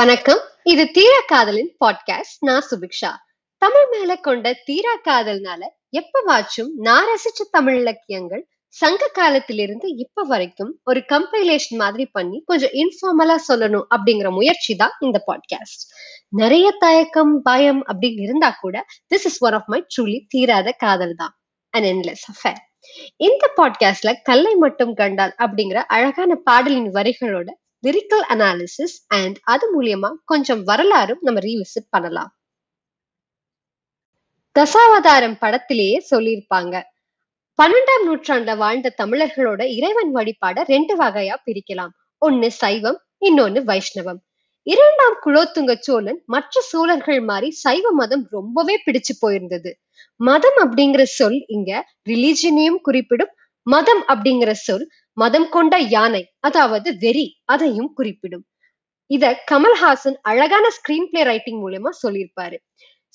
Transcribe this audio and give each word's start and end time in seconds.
வணக்கம். 0.00 0.38
இது 0.62 0.90
தீரா 0.90 1.18
காதலின் 1.26 1.76
பாட்காஸ்ட் 1.84 2.36
நான் 2.40 2.64
சுபிக்ஷா. 2.70 3.10
தமிழ் 3.58 3.88
மேல 3.90 4.16
கொண்ட 4.16 4.52
தீரா 4.64 4.92
காதல்னால 5.04 5.62
எப்பவாச்சும் 5.92 6.70
நான் 6.76 7.04
ரசிச்ச 7.04 7.44
தமிழ் 7.50 7.78
இலக்கியங்கள் 7.78 8.48
சங்க 8.68 9.06
காலத்திலிருந்து 9.06 9.96
இப்ப 9.96 10.22
வரைக்கும் 10.22 10.80
ஒரு 10.84 11.04
கம்பைலேஷன் 11.08 11.76
மாதிரி 11.76 12.06
பண்ணி 12.06 12.42
கொஞ்சம் 12.46 12.70
இன்ஃபார்மலா 12.70 13.36
சொல்லணும் 13.48 13.86
அப்படிங்கிற 13.96 14.30
முயற்சி 14.30 14.76
தான் 14.76 14.96
இந்த 15.00 15.24
பாட்காஸ்ட் 15.26 15.84
நிறைய 16.28 16.70
தயக்கம் 16.78 17.42
பயம் 17.42 17.82
அப்படின்னு 17.86 18.20
இருந்தா 18.20 18.56
கூட 18.60 18.84
this 19.14 19.28
is 19.30 19.44
one 19.44 19.52
of 19.52 19.68
my 19.68 19.84
truly 19.96 20.20
தீராத 20.28 20.74
காதல் 20.78 21.14
தான். 21.14 21.40
அண்ட் 21.70 21.84
என்லெஸ் 21.84 22.26
அஃபேர் 22.32 22.60
இந்த 23.16 23.52
பாட்காஸ்ட்ல 23.56 24.14
கல்லை 24.22 24.54
மட்டும் 24.54 24.94
கண்டால் 24.94 25.34
அப்படிங்கிற 25.38 25.82
அழகான 25.86 26.34
பாடலின் 26.34 26.92
வரிகளோட 26.92 27.50
லிரிக்கல் 27.86 28.24
அனாலிசிஸ் 28.28 28.96
அண்ட் 29.06 29.38
அது 29.42 29.66
மூலியமா 29.74 30.10
கொஞ்சம் 30.24 30.62
வரலாறும் 30.62 31.18
நம்ம 31.20 31.40
ரீவிசிட் 31.40 31.90
பண்ணலாம். 31.90 32.30
தசாவதாரம் 34.58 35.36
படத்திலேயே 35.40 35.98
சொல்லியிருப்பாங்க. 36.10 36.82
பன்னெண்டாம் 37.58 38.04
நூற்றாண்டுல 38.06 38.56
வாழ்ந்த 38.56 38.94
தமிழர்களோட 39.02 39.62
இறைவன் 39.68 40.14
வழிபாட 40.14 40.62
ரெண்டு 40.64 40.96
வகையா 40.96 41.36
பிரிக்கலாம். 41.46 41.92
ஒன்னு 42.18 42.50
சைவம் 42.50 42.98
இன்னொன்னு 43.20 43.60
வைஷ்ணவம். 43.70 44.20
இரண்டாம் 44.62 45.16
குலோத்துங்க 45.26 45.74
சோழன் 45.80 46.22
மற்ற 46.26 46.60
சோழர்கள் 46.60 47.20
மாதிரி 47.20 47.50
சைவ 47.50 47.90
மதம் 47.90 48.26
ரொம்பவே 48.30 48.82
பிடிச்சு 48.86 49.14
போயிருந்தது. 49.20 49.70
மதம் 50.20 50.58
அப்படிங்கிற 50.60 51.02
சொல் 51.02 51.44
இங்க 51.46 51.70
ரிலீஜனையும் 52.08 52.80
குறிப்பிடும். 52.82 53.32
மதம் 53.66 54.02
அப்படிங்கிற 54.08 54.52
சொல் 54.52 54.84
மதம் 55.16 55.48
கொண்ட 55.48 55.74
யானை 55.94 56.22
அதாவது 56.40 56.88
வெறி 56.98 57.26
அதையும் 57.44 57.90
குறிப்பிடும். 57.94 58.44
இத 59.10 59.24
கமல்ஹாசன் 59.50 60.16
அழகான 60.22 60.66
ஸ்கிரீன் 60.76 61.08
பிளே 61.10 61.22
ரைட்டிங் 61.22 61.60
மூலயமா 61.62 61.90
சொல்லியிருப்பாரு. 62.02 62.56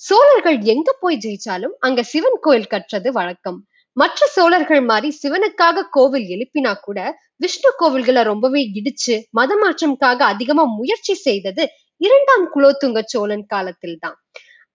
சோழர்கள் 0.02 0.58
எங்க 0.74 0.90
போய் 1.02 1.22
ஜெயிச்சாலும் 1.26 1.76
அங்க 1.80 2.00
சிவன் 2.04 2.40
கோயில் 2.42 2.72
கட்டுறது 2.74 3.10
வழக்கம். 3.12 3.60
மற்ற 3.98 4.28
சோழர்கள் 4.28 4.82
மாதிரி 4.82 5.10
சிவனுக்காக 5.22 5.86
கோவில் 5.90 6.26
எழுப்பினா 6.30 6.74
கூட 6.78 7.00
விஷ்ணு 7.40 7.70
கோவில்களை 7.80 8.22
ரொம்பவே 8.24 8.62
இடிச்சு 8.80 9.16
மதமாற்றம்காக 9.40 10.20
அதிகமா 10.26 10.64
முயற்சி 10.80 11.14
செய்தது 11.18 11.64
இரண்டாம் 12.02 12.46
குலோத்துங்க 12.54 13.02
சோழன் 13.06 13.46
காலத்தில் 13.46 14.00
தான் 14.00 14.18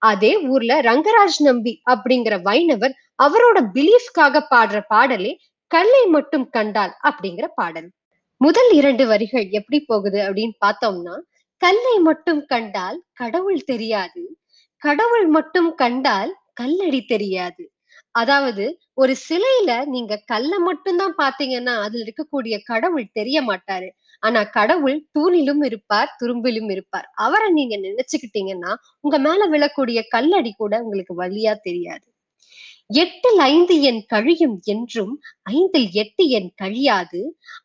அதே 0.02 0.32
ஊர்ல 0.52 0.72
ரங்கராஜ் 0.80 1.40
நம்பி 1.40 1.72
அப்படிங்கிற 1.90 2.34
வைணவர் 2.42 2.94
அவரோட 3.22 3.58
பிலீஃப்காக 3.74 4.42
பாடுற 4.52 4.78
பாடலே 4.88 5.32
கல்லை 5.70 6.02
மட்டும் 6.06 6.46
கண்டால் 6.50 6.94
அப்படிங்கிற 7.08 7.46
பாடல். 7.54 7.88
முதல் 8.40 8.70
இரண்டு 8.70 9.04
வரிகள் 9.06 9.46
எப்படி 9.50 9.78
போகுது 9.84 10.18
அப்படின்னு 10.18 10.56
பார்த்தோம்னா 10.64 11.14
கல்லை 11.62 11.96
மட்டும் 12.00 12.42
கண்டால் 12.46 12.98
கடவுள் 13.12 13.62
தெரியாது 13.64 14.22
கடவுள் 14.82 15.26
மட்டும் 15.28 15.70
கண்டால் 15.74 16.30
கல்லடி 16.54 17.00
தெரியாது. 17.06 17.64
அதாவது 18.14 18.64
ஒரு 18.94 19.14
சிலையில 19.28 19.72
நீங்க 19.86 20.14
கல்லை 20.26 20.58
மட்டும்தான் 20.60 21.14
பாத்தீங்கன்னா 21.18 21.74
அதுல 21.84 22.04
இருக்கக்கூடிய 22.06 22.56
கடவுள் 22.64 23.06
தெரிய 23.12 23.38
மாட்டாரு. 23.42 23.88
ஆனா 24.22 24.40
கடவுள் 24.50 24.96
தூணிலும் 25.18 25.62
இருப்பார் 25.64 26.14
துரும்பிலும் 26.20 26.70
இருப்பார். 26.70 27.08
அவரை 27.18 27.50
நீங்க 27.50 27.76
நினைச்சுக்கிட்டீங்கன்னா 27.78 28.72
உங்க 29.00 29.18
மேல 29.18 29.48
விழக்கூடிய 29.48 30.00
கல்லடி 30.16 30.52
கூட 30.56 30.74
உங்களுக்கு 30.82 31.16
வழியா 31.22 31.54
தெரியாது. 31.62 32.06
எட்டில் 32.90 33.38
ஐந்து 33.38 33.82
என் 33.82 34.04
கழியும் 34.06 34.60
என்றும் 34.64 35.20
ஐந்தில் 35.42 35.88
எட்டு 35.92 36.28
என் 36.28 36.52
கழியாது. 36.62 37.20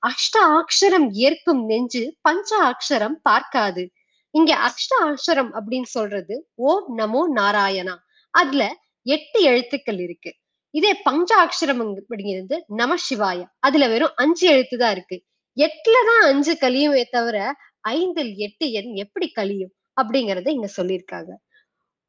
அஷ்ட 0.07 0.35
அக்ஷரம் 0.57 1.11
ஏற்கும் 1.11 1.65
நெஞ்சு 1.65 2.17
பஞ்ச 2.21 2.49
அக்ஷரம் 2.63 3.17
பார்க்காது. 3.21 3.83
இங்க 4.31 4.51
அஷ்ட 4.67 4.93
அக்ஷரம் 5.05 5.51
அப்படின்னு 5.57 5.89
சொல்றது 5.89 6.35
ஓம் 6.55 6.97
நமோ 6.97 7.21
நாராயணா. 7.35 7.95
அதுல 8.33 8.63
எட்டு 9.01 9.41
எழுத்துக்கள் 9.41 9.99
இருக்கு. 9.99 10.31
இதே 10.71 10.93
பஞ்ச 11.03 11.31
அக்ஷரம் 11.45 11.81
அப்படிங்கிறது 11.99 12.63
நம 12.75 12.95
சிவாய. 13.09 13.43
அதுல 13.59 13.87
வெறும் 13.87 14.15
அஞ்சு 14.15 14.47
எழுத்து 14.47 14.77
தான் 14.77 14.91
இருக்கு. 14.91 15.17
எட்டுலதான் 15.57 16.23
அஞ்சு 16.23 16.57
கழியுமே 16.61 17.03
தவிர 17.09 17.37
ஐந்தில் 17.79 18.35
எட்டு 18.35 18.71
எண் 18.71 18.93
எப்படி 18.93 19.29
கழியும் 19.29 19.71
அப்படிங்கறத 20.01 20.49
இங்க 20.49 20.69
சொல்லியிருக்காங்க. 20.77 21.31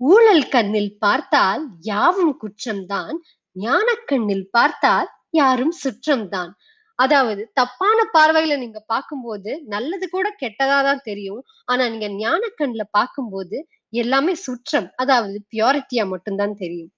ஊழல் 0.01 0.47
கண்ணில் 0.49 0.93
பார்த்தால் 0.99 1.62
யாவும் 1.83 2.34
குற்றம்தான் 2.43 3.17
ஞான 3.57 3.89
கண்ணில் 4.07 4.47
பார்த்தால் 4.51 5.09
யாரும் 5.33 5.75
சுற்றம்தான். 5.83 6.51
அதாவது 6.99 7.43
தப்பான 7.55 7.99
பார்வையில 8.15 8.55
நீங்க 8.59 8.81
பார்க்கும்போது 8.87 9.53
நல்லது 9.67 10.06
கூட 10.09 10.27
கெட்டதா 10.43 10.79
தான் 10.83 11.03
தெரியும். 11.05 11.41
ஆனா 11.65 11.83
நீங்க 11.89 12.09
ஞான 12.19 12.43
கண்ணுல 12.59 12.85
பார்க்கும்போது 12.91 13.56
எல்லாமே 13.93 14.35
சுற்றம் 14.45 14.89
அதாவது 14.97 15.37
பியூரிட்டியா 15.53 16.05
மட்டும்தான் 16.06 16.55
தெரியும். 16.55 16.93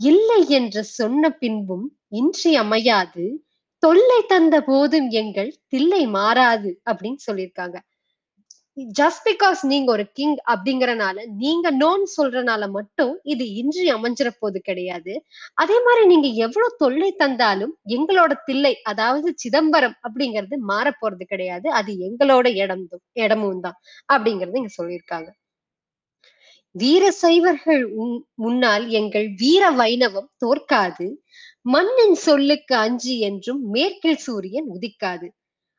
இல்லை 0.00 0.40
என்று 0.50 0.82
சொன்ன 0.92 1.30
பின்பும் 1.42 1.86
இன்றி 2.12 2.52
அமையாது. 2.56 3.26
தொல்லை 3.82 4.20
தந்த 4.26 4.56
போதும் 4.62 5.08
எங்கள் 5.20 5.50
தில்லை 5.68 6.02
மாறாது 6.16 6.70
அப்படின்னு 6.86 7.20
சொல்லியிருக்காங்க. 7.28 7.76
ஜஸ்ட் 8.98 9.22
பிகாஸ் 9.28 9.60
நீங்க 9.64 9.88
ஒரு 9.92 10.04
கிங் 10.12 10.36
அப்படிங்கறனால 10.52 11.24
நீங்க 11.42 11.66
நோன் 11.76 12.04
சொல்றனால 12.16 12.64
மட்டும் 12.70 13.12
இது 13.24 13.44
இன்றி 13.54 13.84
அமைஞ்சிட 13.90 14.30
போது 14.40 14.58
கிடையாது. 14.60 15.12
அதே 15.54 15.76
மாதிரி 15.86 16.04
நீங்க 16.06 16.28
எவ்வளவு 16.46 16.76
தொல்லை 16.76 17.10
தந்தாலும் 17.16 17.74
எங்களோட 17.96 18.32
தில்லை 18.44 18.74
அதாவது 18.84 19.30
சிதம்பரம் 19.36 19.96
அப்படிங்கிறது 20.06 20.58
மாற 20.70 20.86
போறது 21.00 21.26
கிடையாது. 21.26 21.68
அது 21.72 21.92
எங்களோட 22.08 22.46
இடம் 22.64 22.84
இடமும் 23.16 23.64
தான் 23.66 23.78
அப்படிங்கறது 24.08 24.60
இங்க 24.62 24.72
சொல்லியிருக்காங்க. 24.78 25.28
வீர 26.74 27.04
சைவர்கள் 27.22 27.82
முன்னால் 28.44 28.84
எங்கள் 29.00 29.28
வீர 29.42 29.64
வைணவம் 29.80 30.30
தோற்காது. 30.38 31.06
மண்ணின் 31.66 32.16
சொல்லுக்கு 32.26 32.74
அஞ்சு 32.76 33.14
என்றும் 33.28 33.60
மேற்கில் 33.74 34.22
சூரியன் 34.26 34.68
உதிக்காது. 34.76 35.28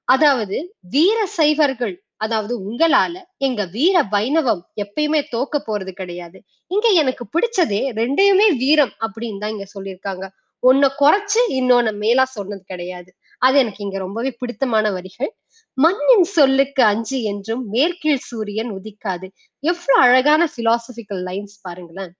அதாவது 0.07 0.57
வீர 0.91 1.19
சைவர்கள் 1.37 1.95
அதாவது 2.21 2.53
உங்களால 2.67 3.15
எங்க 3.37 3.61
வீர 3.65 3.95
வைணவம் 4.11 4.61
எப்பயுமே 4.83 5.21
தோக்க 5.29 5.55
போறது 5.59 5.91
கிடையாது. 5.91 6.37
இங்க 6.71 6.87
எனக்கு 7.01 7.23
பிடிச்சதே 7.33 7.81
ரெண்டையுமே 7.99 8.47
வீரம் 8.57 8.93
அப்படின்னு 9.05 9.41
தான் 9.43 9.53
இங்க 9.55 9.67
சொல்லியிருக்காங்க. 9.75 10.25
ஒன்ன 10.63 10.89
குறைச்சு 11.01 11.41
இன்னொன்னு 11.49 11.91
மேலா 12.03 12.23
சொன்னது 12.37 12.63
கிடையாது. 12.65 13.09
அது 13.41 13.55
எனக்கு 13.59 13.83
இங்க 13.83 13.97
ரொம்பவே 13.97 14.31
பிடித்தமான 14.39 14.85
வரிகள். 14.91 15.31
மண்ணின் 15.77 16.27
சொல்லுக்கு 16.37 16.81
அஞ்சு 16.83 17.17
என்றும் 17.21 17.63
மேற்கீழ் 17.69 18.25
சூரியன் 18.29 18.71
உதிக்காது. 18.77 19.27
எவ்வளவு 19.63 20.01
அழகான 20.05 20.41
பிலாசபிக்கல் 20.55 21.21
லைன்ஸ் 21.29 21.57
பாருங்களேன். 21.61 22.13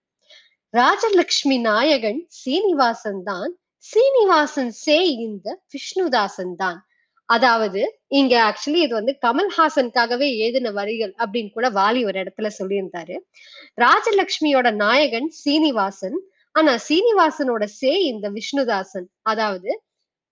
ராஜலட்சுமி 0.74 1.58
நாயகன் 1.60 2.20
சீனிவாசன் 2.40 3.22
தான். 3.22 3.50
சீனிவாசன் 3.84 4.72
சே 4.84 4.98
இந்த 5.18 5.46
விஷ்ணுதாசன் 5.74 6.54
தான். 6.56 6.78
அதாவது 7.30 7.80
இங்க 8.20 8.34
ஆக்சுவலி 8.48 8.80
இது 8.86 8.94
வந்து 8.98 9.12
கமல்ஹாசனுக்காகவே 9.26 10.28
எழுதின 10.44 10.70
வரிகள் 10.78 11.12
அப்படின்னு 11.22 11.50
கூட 11.56 11.66
வாலி 11.70 12.00
ஒரு 12.08 12.16
இடத்துல 12.22 12.48
சொல்லியிருந்தாரு. 12.58 13.16
ராஜலட்சுமியோட 13.84 14.68
நாயகன் 14.84 15.28
சீனிவாசன். 15.42 16.18
ஆனா 16.54 16.72
சீனிவாசனோட 16.88 17.64
சே 17.80 17.92
இந்த 18.12 18.26
விஷ்ணுதாசன். 18.38 19.06
அதாவது 19.32 19.70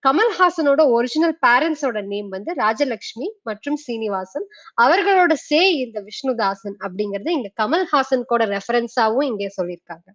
கமல்ஹாசனோட 0.03 0.81
ஒரிஜினல் 0.95 1.35
பேரண்ட்ஸோட 1.45 1.99
நேம் 2.11 2.29
வந்து 2.35 2.51
ராஜலட்சுமி 2.63 3.27
மற்றும் 3.49 3.77
சீனிவாசன். 3.85 4.45
அவர்களோட 4.85 5.33
சே 5.47 5.61
இந்த 5.85 5.97
விஷ்ணுதாசன் 6.09 6.77
அப்படிங்கறது 6.85 7.31
இங்க 7.37 7.51
கமல்ஹாசன் 7.61 8.29
கூட 8.31 8.45
ரெஃபரன்ஸாவும் 8.55 9.27
இங்கே 9.31 9.49
சொல்லியிருக்காங்க. 9.57 10.07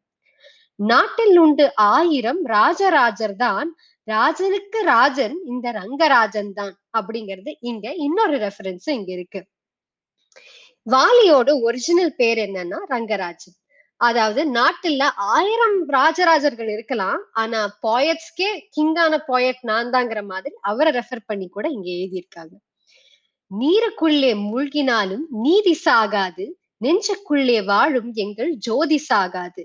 நாட்டில் 0.79 1.37
உண்டு 1.39 1.65
ஆயிரம் 1.75 2.41
ராஜராஜர் 2.57 3.35
தான் 3.43 3.69
ராஜனுக்கு 4.07 4.81
ராஜன் 4.83 5.37
இந்த 5.47 5.67
ரங்கராஜன் 5.73 6.53
தான் 6.53 6.75
அப்படிங்கிறது 6.99 7.51
இங்க 7.61 7.93
இன்னொரு 8.07 8.37
ரெஃபரன்ஸ் 8.37 8.89
இங்க 8.91 9.13
இருக்கு. 9.13 9.41
வாலியோட 10.87 11.51
ஒரிஜினல் 11.63 12.15
பேர் 12.15 12.39
என்னன்னா 12.39 12.79
ரங்கராஜன். 12.91 13.57
அதாவது 13.97 14.53
நாட்டுல 14.55 15.03
ஆயிரம் 15.17 15.89
ராஜராஜர்கள் 15.89 16.71
இருக்கலாம் 16.73 17.21
ஆனா 17.33 17.79
பாயட்ஸ்க்கே 17.87 18.51
கிங்கான 18.77 19.19
பாயட் 19.29 19.63
நான் 19.63 19.91
தாங்கிற 19.91 20.25
மாதிரி 20.25 20.55
அவரை 20.61 20.93
ரெஃபர் 20.93 21.27
பண்ணி 21.27 21.49
கூட 21.49 21.69
இங்க 21.69 21.89
எழுதியிருக்காங்க. 21.91 22.55
நீருக்குள்ளே 23.51 24.33
மூழ்கினாலும் 24.51 25.25
நீதி 25.31 25.75
சாகாது 25.85 26.47
நெஞ்சுக்குள்ளே 26.85 27.65
வாழும் 27.65 28.11
எங்கள் 28.15 28.53
ஜோதி 28.57 29.01
சாகாது. 29.13 29.63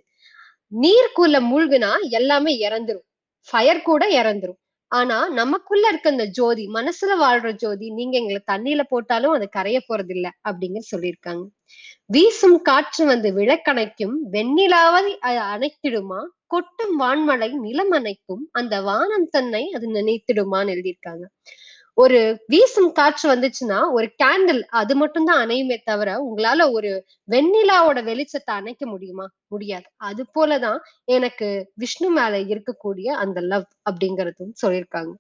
நீருக்குள்ள 0.72 1.38
மூழ்கினா 1.52 1.92
எல்லாமே 2.10 2.52
இறந்துரும். 2.70 3.09
ஃபயர் 3.48 3.82
கூட 3.82 4.04
இறந்துரும். 4.22 4.60
ஆனா 4.92 5.18
நமக்குள்ள 5.30 5.88
இருக்க 5.88 6.08
அந்த 6.10 6.26
ஜோதி 6.38 6.64
மனசுல 6.68 7.16
வாழ்ற 7.22 7.50
ஜோதி 7.54 7.88
நீங்க 7.92 8.16
எங்களை 8.20 8.42
தண்ணியில 8.52 8.84
போட்டாலும் 8.90 9.32
அது 9.32 9.50
கரைய 9.50 9.80
போறது 9.90 10.14
இல்ல 10.16 10.28
அப்படிங்க 10.50 10.80
சொல்லியிருக்காங்க. 10.92 11.44
வீசும் 12.06 12.62
காற்று 12.62 13.04
வந்து 13.06 13.30
விளக்கணைக்கும் 13.32 14.16
வெண்ணிலாவை 14.32 15.04
அணைத்திடுமா? 15.54 16.22
கொட்டும் 16.48 16.94
வான்மலை 17.02 17.50
நிலம் 17.60 17.92
அணைக்கும் 17.92 18.44
அந்த 18.52 18.76
வானம் 18.82 19.28
தன்னை 19.30 19.64
அது 19.76 19.88
நினைத்திடுமான்னு 19.92 20.74
எழுதியிருக்காங்க. 20.76 21.26
ஒரு 22.00 22.20
வீசும் 22.48 22.92
காற்று 22.92 23.26
வந்துச்சுன்னா 23.30 23.92
ஒரு 23.92 24.08
கேண்டில் 24.24 24.62
அது 24.72 24.96
மட்டும் 24.96 25.26
தான் 25.26 25.42
அணையுமே 25.46 25.78
தவிர 25.84 26.10
உங்களால 26.20 26.72
ஒரு 26.72 26.92
வெண்ணிலாவோட 27.32 28.00
வெளிச்சத்தை 28.04 28.52
அணைக்க 28.54 28.88
முடியுமா? 28.88 29.26
முடியாது. 29.48 29.88
அது 30.02 30.26
போலதான் 30.36 30.80
எனக்கு 31.10 31.48
விஷ்ணு 31.76 32.10
மேல 32.10 32.40
இருக்கக்கூடிய 32.46 33.08
அந்த 33.24 33.42
லவ் 33.44 33.68
அப்படிங்கறதும் 33.90 34.54
சொல்லியிருக்காங்க. 34.62 35.12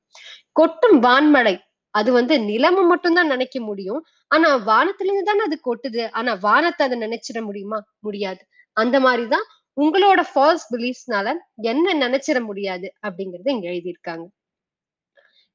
கொட்டும் 0.51 0.97
வான்மழை 1.03 1.55
அது 1.95 2.11
வந்து 2.11 2.37
நிலம 2.43 2.87
மட்டும்தான் 2.87 3.27
நினைக்க 3.27 3.59
முடியும். 3.61 4.01
ஆனா 4.31 4.55
வானத்திலிருந்து 4.63 5.23
தானே 5.23 5.43
அது 5.43 5.57
கொட்டுது. 5.61 6.11
ஆனா 6.11 6.33
வானத்தை 6.41 6.87
அதை 6.87 6.97
நினைச்சிட 6.99 7.41
முடியுமா? 7.41 7.79
முடியாது. 7.99 8.41
அந்த 8.77 8.99
மாதிரிதான் 8.99 9.47
உங்களோட 9.77 10.21
ஃபால்ஸ் 10.31 10.67
பிலீஃப்ஸ்னால 10.73 11.27
என்ன 11.63 11.93
நினைச்சிட 12.03 12.39
முடியாது 12.41 12.87
அப்படிங்கறத 13.07 13.49
இங்க 13.49 13.67
எழுதியிருக்காங்க. 13.69 14.25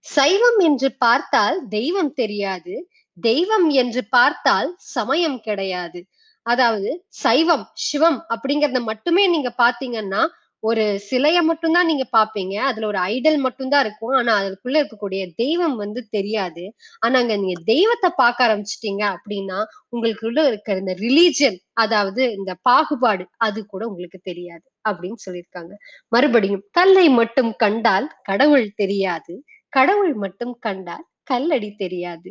சைவம் 0.07 0.59
என்று 0.61 0.89
பார்த்தால் 0.99 1.59
தெய்வம் 1.71 2.13
தெரியாது. 2.15 2.75
தெய்வம் 3.17 3.69
என்று 3.83 4.03
பார்த்தால் 4.11 4.71
சமயம் 4.95 5.39
கிடையாது. 5.41 6.01
அதாவது 6.47 6.89
சைவம் 7.19 7.67
சிவம் 7.85 8.19
அப்படிங்கறத 8.35 8.81
மட்டுமே 8.85 9.23
நீங்க 9.27 9.51
பாத்தீங்கன்னா 9.59 10.23
ஒரு 10.63 10.85
சிலைய 11.07 11.39
மட்டும்தான் 11.43 11.89
நீங்க 11.91 12.05
பாப்பீங்க 12.13 12.55
அதுல 12.69 12.87
ஒரு 12.91 12.99
ஐடல் 13.13 13.39
மட்டும்தான் 13.39 13.83
இருக்கும். 13.85 14.15
ஆனா 14.19 14.33
அதுக்குள்ள 14.41 14.77
இருக்கக்கூடிய 14.81 15.23
தெய்வம் 15.43 15.77
வந்து 15.77 16.01
தெரியாது. 16.11 16.65
ஆனா 17.03 17.17
அங்க 17.23 17.35
நீங்க 17.37 17.57
தெய்வத்தை 17.67 18.11
பார்க்க 18.17 18.47
ஆரம்பிச்சிட்டீங்க 18.47 19.03
அப்படின்னா 19.15 19.59
உங்களுக்குள்ள 19.93 20.41
இருக்கிற 20.51 20.77
இந்த 20.83 20.95
ரிலீஜியன் 21.03 21.59
அதாவது 21.83 22.23
இந்த 22.39 22.53
பாகுபாடு 22.69 23.27
அது 23.47 23.61
கூட 23.67 23.83
உங்களுக்கு 23.91 24.21
தெரியாது 24.31 24.67
அப்படின்னு 24.89 25.21
சொல்லியிருக்காங்க. 25.27 25.73
மறுபடியும் 26.13 26.65
கல்லை 26.73 27.07
மட்டும் 27.21 27.53
கண்டால் 27.65 28.09
கடவுள் 28.23 28.67
தெரியாது. 28.77 29.35
கடவுள் 29.77 30.15
மட்டும் 30.25 30.55
கண்டால் 30.65 31.05
கல்லடி 31.31 31.71
தெரியாது. 31.83 32.31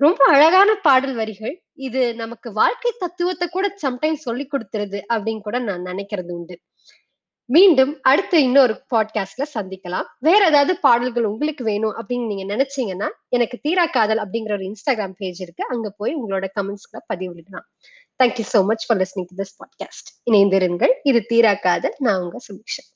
ரொம்ப 0.00 0.20
அழகான 0.34 0.70
பாடல் 0.86 1.14
வரிகள். 1.14 1.54
இது 1.86 2.02
நமக்கு 2.14 2.48
வாழ்க்கை 2.52 2.90
தத்துவத்தை 2.98 3.46
கூட 3.48 3.66
சம்டைம்ஸ் 3.82 4.26
சொல்லி 4.26 4.44
கொடுத்துருது 4.46 4.98
அப்படின்னு 5.14 5.42
கூட 5.46 5.58
நான் 5.68 5.88
நினைக்கிறது 5.90 6.32
உண்டு. 6.38 6.56
மீண்டும் 7.50 7.92
அடுத்த 8.02 8.34
இன்னொரு 8.38 8.74
பாட்காஸ்ட்ல 8.94 9.44
சந்திக்கலாம். 9.54 10.08
வேற 10.18 10.40
ஏதாவது 10.50 10.72
பாடல்கள் 10.84 11.26
உங்களுக்கு 11.30 11.64
வேணும் 11.70 11.96
அப்படின்னு 11.98 12.30
நீங்க 12.32 12.44
நினைச்சீங்கன்னா 12.54 13.08
எனக்கு 13.28 13.56
தீரா 13.62 13.86
காதல் 13.96 14.22
அப்படிங்கிற 14.24 14.54
ஒரு 14.58 14.66
இன்ஸ்டாகிராம் 14.68 15.16
பேஜ் 15.16 15.40
இருக்கு. 15.46 15.64
அங்க 15.68 15.88
போய் 16.00 16.14
உங்களோட 16.20 16.48
கமெண்ட்ஸ்களை 16.58 17.02
பதிவிடலாம் 17.12 17.66
thank you 18.20 18.46
so 18.52 18.62
much 18.70 18.86
for 18.86 19.00
listening 19.02 19.28
to 19.30 19.36
this 19.42 19.56
podcast 19.60 20.10
இணைந்திருங்கள். 20.30 20.94
இது 21.10 21.22
தீரா 21.32 21.54
காதல். 21.66 21.98
நான் 22.08 22.22
உங்க 22.22 22.38
சுபிக்ஷன் 22.48 22.90